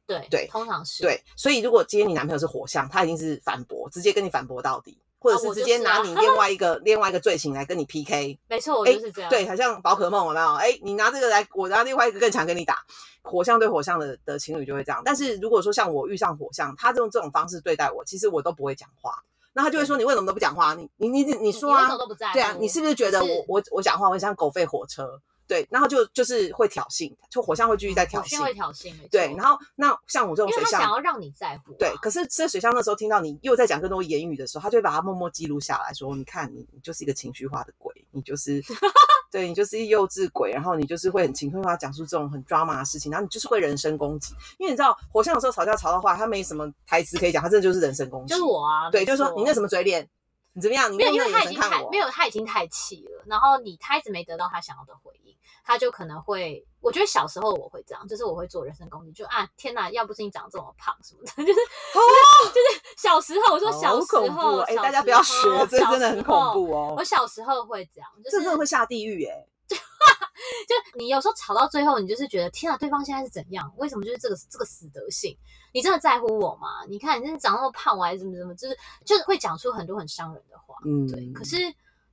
[0.07, 8.37] 对对通常是，对，所以如果今天你男朋友是火象，他一定是反驳，直接跟你反驳到底，或者啊是直接拿你另外一个、 另外一个罪行来跟你 PK。
[8.49, 10.55] 没错，我哎就是这样，对，好像宝可梦有没有？
[10.55, 12.85] 哎，你拿这个来，我拿另外一个更强跟你打。
[13.23, 19.23] 火象对火象的的情侣就会这样，但是如果说像我遇上火象，他用这种方式对待我，其实我都不会讲话。
[19.53, 20.75] 那他就会说：“你为什么都不讲话？
[20.75, 21.89] 你你你你你说啊
[22.33, 25.21] 对啊，你是不是觉得我我我讲话会像狗吠火车？
[25.51, 28.55] 对，然后就就是会挑衅，就火象会继续在挑嗯火星会衅。
[28.55, 38.63] 挑衅，没对，然后那像我这种水象，想要让你在乎啊，对，可是这水象那时候听到你又在讲更多言语的时候，他就会把它默默记录下来，说：你看你你就是一个情绪化的鬼，你就是
[39.33, 50.09] 对你就是幼稚鬼，然后你就是会很情绪化讲述这种很 drama 的事情，然后你就是会人身攻击，因为你知道火象有时候吵架吵到话，他没什么台词可以讲，他真的就是人身攻击，就是我啊，对，就是说你那什么嘴脸，
[50.53, 64.31] 你怎么样，你没有，因为他已经太没有，他已经太气了，然后你他一直没得到他想要的回应，他就可能会，我觉得小时候我会这样，就是我会做人身攻击，就啊天哪，要不是你长这么胖什么的， 就是、就是小时候，我说小时！
[64.31, 69.47] 候，哎，小大家不要学，这真的很恐怖哦我，小时候会这样，就是这真的会下地狱哎。
[70.69, 73.73] 就你有时候吵到最后，你就是觉得天啊，对方现在是怎样？
[73.77, 75.37] 为什么就是这个这个死德性？
[75.73, 76.85] 你真的在乎我吗？
[76.89, 80.75] 你看你真的长那么胖，我还怎么怎么，就是就是会讲出很多很伤人的话。
[80.85, 81.57] 嗯，对，可是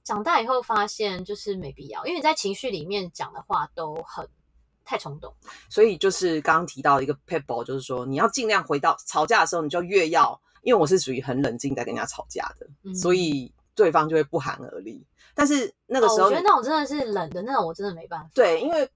[0.03, 4.27] 长大以后发现就是没必要，因为你在情绪里面讲的话都很
[4.85, 5.33] 太冲动。
[5.69, 15.05] 所以就是刚刚提到一个 p e b b l e 就是说你要尽量回到吵架的时候，你就越要，因为我是属于很冷静在跟人家吵架的，嗯所以对方就会不寒而栗。
[15.37, 18.27] 但是那个哦，时候你、我觉得那种真的是冷的那种，我真的没办法。
[18.33, 18.89] 对，因为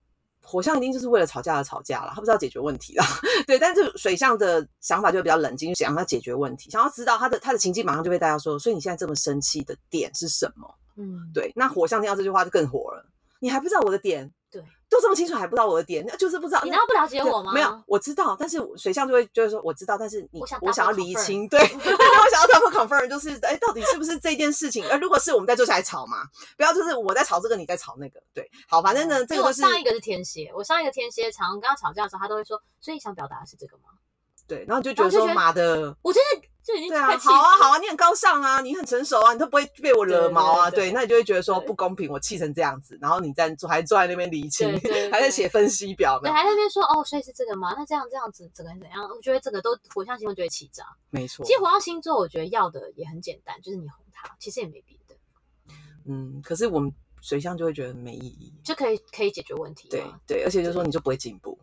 [0.43, 3.05] 火象一定就是为了吵架而吵架了，他不知道解决问题啦。
[3.45, 10.67] 对，但是水象的想法就会比较冷静，就想要解决问题，想要知道他的他的情境，马上就被大家说，所以你现在这么生气的点是什么？
[10.97, 13.05] 嗯，对，那火象听到这句话就更火了，
[13.39, 14.31] 你还不知道我的点？
[14.91, 16.61] 对，都这么清楚还不知道我的点，那就是不知道。
[16.63, 17.53] 你难道不了解我吗？
[17.53, 21.65] 没有，我知道，但是水象就会就是说我知道，但是你我想要厘清，对， 我
[22.29, 24.85] 想 要 double confirm，就是哎，到底是不是这件事情？
[24.89, 26.17] 而如果是我们再坐下来吵嘛，
[26.57, 33.83] 不要就是我在吵这个，你在吵那个，对，好，反正呢，这个就是我上一个是天蝎，我上一个天蝎常常跟他吵架的时候，他都会说，所以你想表达的是这个吗？
[34.47, 35.95] 对，然后就觉得说妈的。
[36.01, 44.71] 我真的就已经对啊，好啊，好啊，你很高尚啊，你很成熟啊，你都不会被我惹毛啊，对，那你就会觉得说不公平，我气成这样子，然后你在坐还坐在那边理清
[45.11, 47.73] 还在写分析表还在那边说哦，所以是这个吗？
[47.75, 49.03] 那这样这样子，整个人怎样？
[49.09, 50.83] 我觉得这个都火象星座就会气炸。
[51.09, 55.15] 没错其，实火象星座我觉得要的也很简单，就是你哄他，其实也没别的，
[56.05, 60.03] 嗯，可是我们水象就会觉得没意义，就可以可以解决问题对。
[60.27, 61.57] 对，而且就说你就不会进步。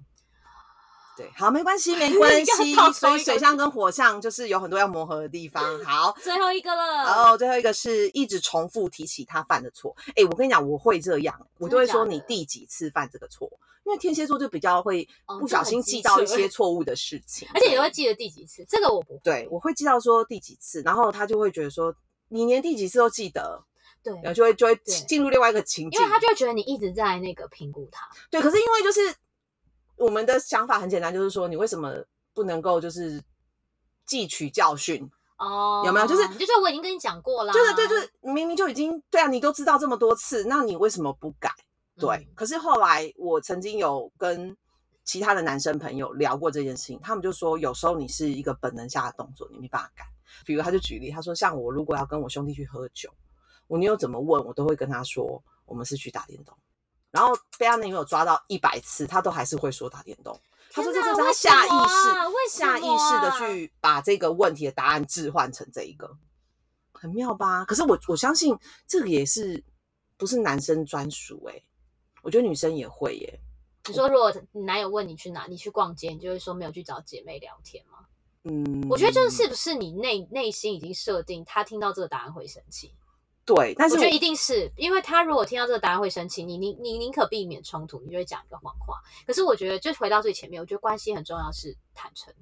[1.18, 2.74] 对，好，没关系，没 关系。
[2.92, 5.84] 所以水象跟火象就是有很多要磨合的地方。
[5.84, 9.96] 好，最后一个了，然后最后一个是一直重复提起他犯的错。
[10.14, 13.50] 哎，我跟你讲，我会这样，我都会说你第几次犯这个错，
[13.84, 19.20] 因为天蝎座就比较会哦不小心记到一些 错误的事情，而且也会记得第几次，这个我不会。
[19.24, 21.92] 对，我会记到说第几次，然后他就会觉得说
[22.28, 23.60] 你连第几次都记得，
[24.04, 28.08] 对，然后就会就会对进入另外一个情境，因为他就会觉得你一直在那个评估他。
[28.30, 29.12] 对，可是因为就是
[29.98, 31.94] 我们的想法很简单，就是说你为什么
[32.32, 33.22] 不能够就是
[34.06, 35.08] 汲取教训？
[35.38, 41.48] 哦，有没有就是就是我已经跟你讲过了，就是对，就是明明就已经对啊，你都知道这么多次，那你为什么不改？
[41.96, 44.56] 对，嗯可是后来我曾经有跟
[45.04, 50.04] 其他的男生朋友聊过这件事情，他们就说有时候你是一个本能下的动作，你没办法改。
[50.44, 53.08] 比如他就举例，他说像我如果要跟我兄弟去喝酒，
[53.68, 56.54] 我女友怎么问我都会跟他说我们是去打电动，
[57.10, 60.38] 然后被他女友抓到一百次，他都还是会说打电动。
[60.70, 66.16] 他说这是他下意识、下意识的去把这个问题的答案置换成这一个，
[66.92, 67.64] 很妙吧？
[67.64, 69.64] 可是我我相信这个也是
[70.16, 71.62] 不是男生专属哎、
[72.22, 73.40] 我觉得女生也会耶。
[73.88, 78.00] 你说，如果你男友问你去哪，你去逛街，你就会说没有去找姐妹聊天吗？
[78.44, 82.94] 嗯，我觉得就是是不是你内内心已经设定，他听到这个答案会生气？
[83.54, 88.96] 对，但是我觉得一定是因为他如果听到这个答案会生气，你你你宁可避免冲突，你就会讲一个谎话。
[89.26, 92.32] 可是我觉得，就回到最前面，我觉得关系很重要是坦诚。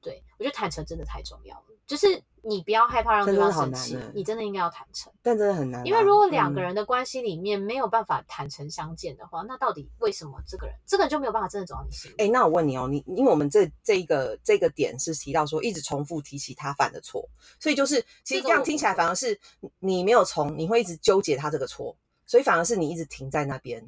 [0.00, 5.12] 对我觉得坦诚真的太重要了，就是你不要害怕让对方生气你真的应该要坦诚。
[5.22, 12.14] 但真的很难啊，因为如果两个嗯人的关系里面没有办法坦诚相见的话，那到底为什么这个人这个人就没有办法真的走到你心里？
[12.18, 19.38] 哎、那我问你哦，你因为我们这这一个这个点是提到说一直重复提起他犯的错，所以就是其实这样听起来反而是
[19.80, 23.84] 你没有从，你会一直纠结他这个错，所以反而是你一直停在那边，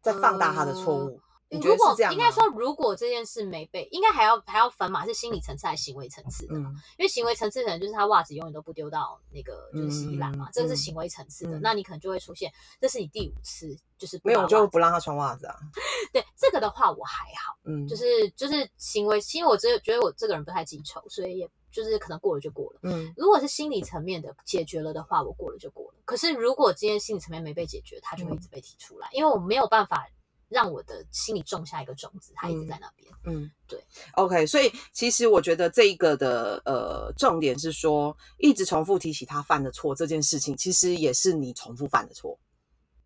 [0.00, 1.20] 在放大他的错误。
[1.60, 1.96] 如果？
[2.10, 6.70] 应该说，如果这件事没被，应该还要还要分嘛，是心理层次还是行为层次的嘛？
[6.70, 15.56] 嗯，因为行为层次可能就是他袜子永远都不丢到那个就是洗衣篮嘛，嗯这个是行为层次的，嗯那你可能就会出现，这是你第五次就是没有我就不让他穿袜子啊。
[16.12, 22.80] 对这个的话我还好，嗯，就是就是行为，因为我只觉得我这个人不太记仇，所以也就是可能过了就过了。
[22.82, 25.98] 嗯如果是心理层面的解决了的话，我过了就过了。
[26.04, 30.08] 可是如果今天心理层面没被解决，他就会一直被提出来，因为我没有办法
[30.52, 33.10] 让我的心里种下一个种子，它一直在那边。
[33.24, 33.82] 嗯，对。
[34.14, 42.38] OK，所以其实我觉得这一个的呃重点是说，一直重复提起他犯的错这件事情，其实也是你重复犯的错，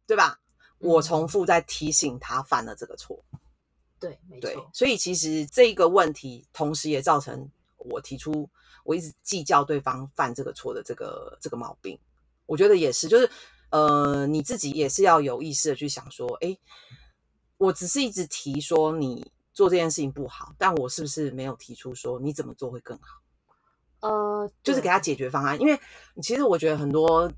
[0.07, 0.41] 对吧？
[0.79, 3.25] 我嗯重复在提醒他犯了这个错。
[3.99, 4.71] 对，没对错，。
[4.75, 8.49] 所以其实这个问题，同时也造成我提出
[8.85, 11.99] 我一直计较对方犯这个错的这个这个毛病。
[12.45, 13.29] 我觉得也是，就是
[13.71, 16.59] 呃，你自己也是要有意识的去想说，诶，
[17.59, 23.21] 我只是一直提说你做这件事情不好，但我是不是没有提出说你怎么做会更好？
[24.01, 25.59] 呃，就是给他解决方案。
[25.61, 25.79] 因为
[26.23, 27.31] 其实我觉得很多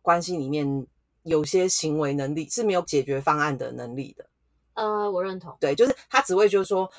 [0.00, 0.86] 关系里面
[1.24, 4.24] 有些行为能力是没有解决方案的能力的。
[4.74, 5.56] 呃，我认同。
[5.60, 6.90] 对，就是他只会就是说，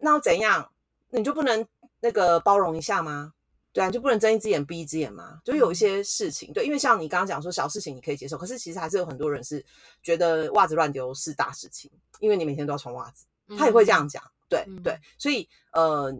[0.00, 0.70] 那要怎样，
[1.10, 1.66] 你就不能
[2.00, 3.32] 那个包容一下吗？
[3.72, 5.40] 对啊，就不能睁一只眼闭一只眼嘛？
[5.44, 9.64] 就有一些事情，对，因为像你刚刚讲说小事情你可以接受，可是其实还是有很多人是
[10.02, 16.12] 觉得袜子乱丢是大事情，因为你每天都要穿袜子，他也会这样讲，对嗯对，所以呃，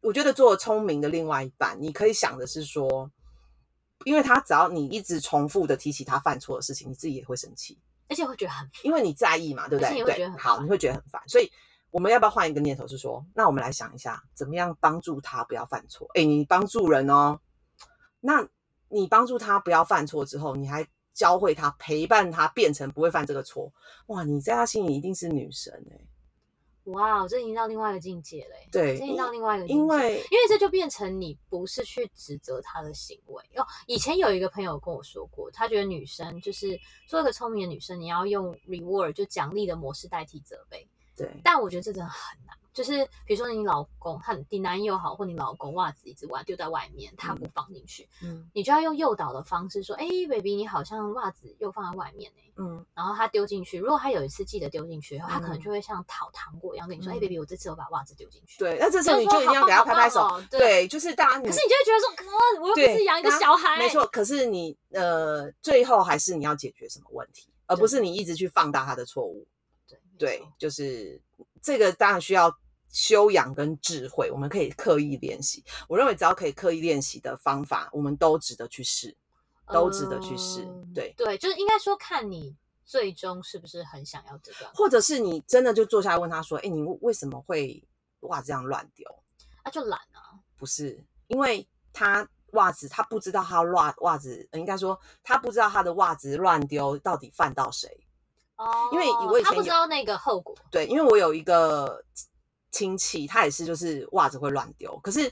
[0.00, 3.10] 我觉得做聪明的另外一半，你可以想的是说，
[4.04, 7.78] 因为他只要你一直重复的提起他犯错的事情，你自己也会生气。
[8.08, 10.04] 而且会觉得很因为你在意嘛，对不对？
[10.04, 11.20] 对，好，你会觉得很烦。
[11.28, 11.50] 所以
[11.96, 16.06] 我们要不要换一个念头，是说，那我们来想一下，怎么样帮助他不要犯错？
[16.12, 17.40] 哎，你帮助人哦，
[18.20, 18.46] 那
[18.90, 23.72] 你帮助他不要犯错之后，你还教会他、陪伴他变成不会犯这个错，
[24.08, 25.98] 哇，你在他心里一定是女神哎、
[26.92, 28.68] 哇，这已经到另外一个境界嘞。
[28.70, 33.66] 对这已经到另外一个境界，因为因为这就变成你不是去指责他的行为哦。
[33.86, 36.78] 以前有一个朋友跟我说过，他觉得女生就是
[37.08, 40.86] 做一个聪明的女生，你要用 reward 就奖励的模式代替责备。
[41.16, 42.54] 对，但我觉得这真的很难。
[42.74, 69.46] 就是比如说你老公，他你男友好，或你老公袜子一直玩丢在外面，他不放进去，嗯你就要用诱导的方式说：“哎、b a b y 你好像袜子又放在外面呢、嗯然后他丢进去，如果他有一次记得丢进去以后，他可能嗯就会像讨糖果一样跟你说：“哎、嗯 b a b y 我这次我把袜子丢进去。”对，那这时候你就一定要给他拍拍手，对，就是大家可是你就会觉得说：“哥，我又不是养一个小孩。”没错，可是你呃，最后还是你要解决什么问题，而不是你一直去放大他的错误。
[70.18, 71.20] 对就是
[71.62, 72.54] 这个当然需要
[72.88, 75.64] 修养跟智慧，我们可以刻意练习。
[75.88, 79.14] 我认为只要可以刻意练习的方法，我们都值得去试，
[79.72, 80.62] 都值得去试。
[80.62, 87.86] 嗯对，对，就是应该说看你最终是不是很想要这段，或者是你真的就坐下来问他说：“哎，你为什么会
[88.20, 89.04] 袜子这样乱丢
[89.64, 98.05] 那、就懒啊。？”不是，因为他袜子他不知道他袜袜子，呃应该说他不知道他的袜子乱丢到底犯到谁。
[98.56, 100.56] 哦，因为我以前他不知道那个后果。
[100.70, 102.02] 对，因为我有一个
[102.70, 105.30] 亲戚，他也是就是袜子会乱丢，可是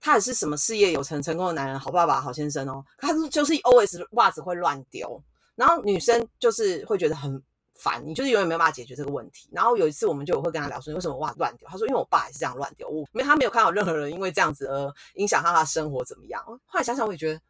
[0.00, 5.22] 他也是什么事业有成、成功的男人、好爸爸、好先生哦，他是就是 always 袜子会乱丢，
[5.54, 7.42] 然后女生就是会觉得很
[7.74, 9.48] 烦，你就是永远没有办法解决这个问题。
[9.52, 11.66] 然后有一次我们就有会跟他聊说，你为什么袜子乱丢？
[11.68, 16.42] 他说因为我爸也是这样乱丢，我没他没有看到任何人因为这样子而影响到他的生活怎么样。
[16.44, 17.40] 后来想想我也觉得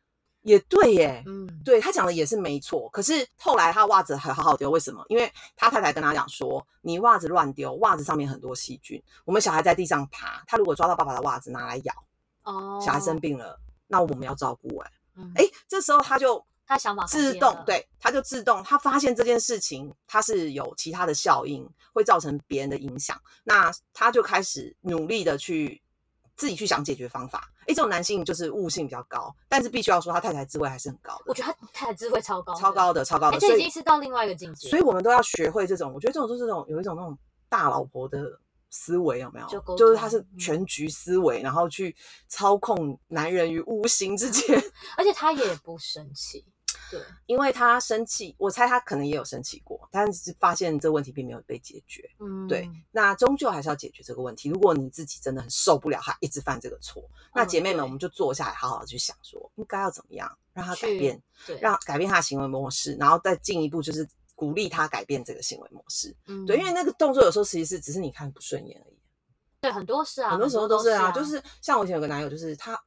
[0.44, 5.02] 也对耶，嗯，对他讲的也是没错，可是后来他袜子还好好丢，为什么？
[5.08, 11.94] 因为他太太跟他讲说，你袜子乱丢，袜子上面很多细菌，我们小孩在地上爬，他如果抓到爸爸的袜子拿来咬，
[12.42, 25.82] 哦，小孩生病了，那我们要照顾哎、嗯，哎、这时候他就他想法改自，动对，他就自动，他发现这件事情它是有其他的效应，会造成别人的影响，那他就开始努力的去
[26.36, 27.50] 自己去想解决方法。
[27.66, 34.70] 诶，这种男性就是悟性比较高，但是必须要说他太太智慧还是很高的，我觉得他太太智慧超高，超高的，超高的，哎这已经是到另外一个境界了。
[34.70, 37.16] 所以我们都要学会这种，我觉得这种就是这种有一种那种
[37.48, 38.38] 大老婆的
[38.70, 39.46] 思维，有没有？
[39.46, 41.94] 就就是他是全局思维，然后去
[42.28, 44.60] 操控男人与无形之间。
[44.96, 46.44] 而且他也不生气，
[46.94, 52.08] 对，因为他生气，我猜他可能也有生气过，但是发现这个问题并没有被解决。
[52.20, 54.48] 嗯，对，那终究还是要解决这个问题。
[54.48, 57.02] 如果你自己真的很受不了他一直犯这个错，
[57.34, 66.14] 那嗯姐妹们，我们就坐下来好好的去想说，应该要怎么样让他改变，对，让改变他的行为模式，然后再进一步就是鼓励他改变这个行为模式。
[66.26, 68.94] 嗯对，因为那个动作有时候其实是只是你看不顺眼而已。
[69.60, 72.78] 对很多事啊，很多时候都是啊，啊，就是像我以前有个男友，就是他，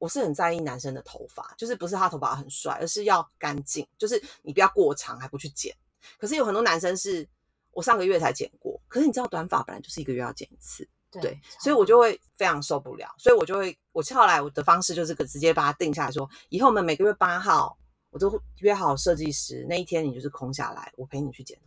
[0.00, 5.72] 我是很在意男生的头发，就是不是他头发很帅，而是要干净，就是你不要过长还不去剪。
[6.18, 7.28] 可是有很多男生是
[7.70, 17.76] 我上个月才剪过，可是你知道短发本来就是一个月要剪一次，对，所以我就会非常受不了，所以我就会，我后来我的方式就是直接把它定下来说，以后我们每个月八号，
[18.08, 21.58] 我都约好设计师那一天，你就是空下来，我陪你去剪。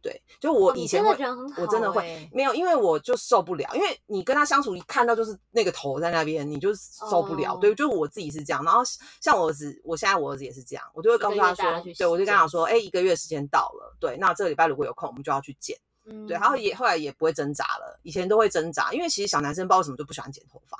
[0.00, 1.16] 对，就我以前会，
[1.56, 7.54] 我真的会没有，因为我就受不了，因为你跟他相处，一看到就是那个头在那边，你就受不了。
[7.54, 8.64] 哦对，就我自己是这样。
[8.64, 8.80] 然后
[9.20, 11.64] 像我儿子，我现在我儿子也是这样，我就会告诉他说
[11.96, 15.76] 对我就跟剪他说，哎，一个月时间到了，对，那这个礼拜如果有空，我们就要去剪。
[16.10, 20.78] 嗯对，然后也后来也不会挣扎了，以前都会挣扎，因为其实小男生不知道为什么就不喜欢剪头发，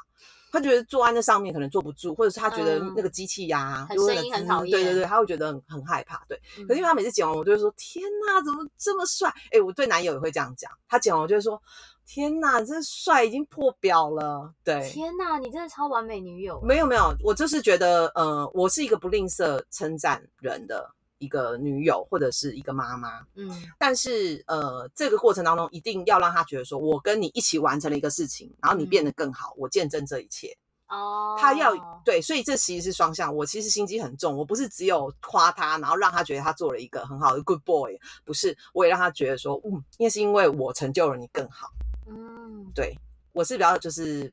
[0.50, 6.40] 他觉得坐在那上面可能坐不住，或者是他觉得嗯那个机器呀、声音很讨厌对对对，他会觉得很很害怕，对。
[6.58, 9.32] 嗯可是因为他每次剪完，我就会说天哪，怎么这么帅？
[9.52, 11.60] 哎，我对男友也会这样讲，他剪完我就会说
[12.06, 14.88] 天哪，这帅已经破表了，对。
[14.88, 30.56] 天哪，你真的超完美女友，没有没有，我就是觉得，呃，我是一个不吝啬称赞人的一个女友或者是一个妈妈，嗯但是呃，这个过程当中一定要让他觉得说，我跟你一起完成了一个事情，然后你变得更好，我见证这一切。
[30.88, 33.34] 哦，他要对，所以这其实是双向。
[33.36, 41.70] 我其实心机很重，我不是只有夸他，然后让他觉得他做了一个很好的 good boy，不是，我也让他觉得说，嗯，那是因为我成就了你更好。
[42.06, 42.96] 嗯对
[43.34, 44.32] 我是比较就是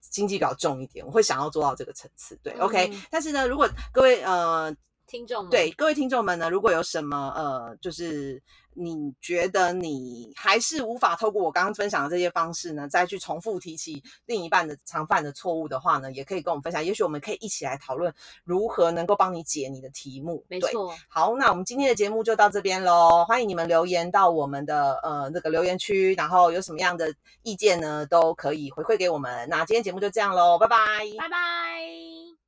[0.00, 2.38] 心机比较重一点，我会想要做到这个层次。
[2.42, 4.74] 对、o k 嗯但是呢，如果各位呃
[5.06, 8.42] 听众们对各位听众们呢，如果有什么呃，就是
[8.76, 16.84] 你觉得你还是无法透过我刚刚分享的这些方式呢，再去重复提起另一半的常犯的错误的话呢，也可以跟我们分享。
[16.84, 18.12] 也许我们可以一起来讨论
[18.44, 20.44] 如何能够帮你解你的题目。
[20.48, 23.24] 对没错，好，那我们今天的节目就到这边喽。
[23.26, 29.48] 欢迎你们留言到我们的呃那个留言区，然后有什么样的意见呢，都可以回馈给我们。
[29.48, 30.76] 那今天节目就这样喽，拜拜。
[31.18, 32.43] 拜拜。